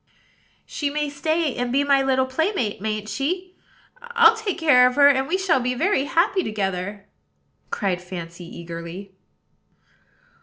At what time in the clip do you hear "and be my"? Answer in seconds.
1.55-2.01